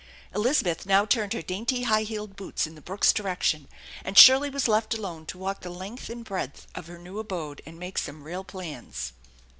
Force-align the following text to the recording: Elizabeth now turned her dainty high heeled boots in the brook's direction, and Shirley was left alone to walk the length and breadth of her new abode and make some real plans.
Elizabeth 0.33 0.87
now 0.87 1.05
turned 1.05 1.33
her 1.33 1.43
dainty 1.43 1.83
high 1.83 2.01
heeled 2.01 2.35
boots 2.35 2.65
in 2.65 2.73
the 2.73 2.81
brook's 2.81 3.13
direction, 3.13 3.67
and 4.03 4.17
Shirley 4.17 4.49
was 4.49 4.67
left 4.67 4.95
alone 4.95 5.27
to 5.27 5.37
walk 5.37 5.61
the 5.61 5.69
length 5.69 6.09
and 6.09 6.25
breadth 6.25 6.65
of 6.73 6.87
her 6.87 6.97
new 6.97 7.19
abode 7.19 7.61
and 7.67 7.77
make 7.77 7.99
some 7.99 8.23
real 8.23 8.43
plans. 8.43 9.13